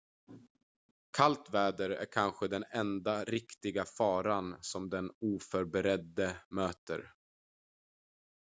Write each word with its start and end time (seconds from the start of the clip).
kallt 1.17 1.49
väder 1.49 1.89
är 1.89 2.05
kanske 2.05 2.47
den 2.47 2.63
enda 2.71 3.23
riktiga 3.23 3.85
faran 3.85 4.55
som 4.61 4.89
den 4.89 5.11
oförberedde 5.21 6.37
möter 6.49 7.13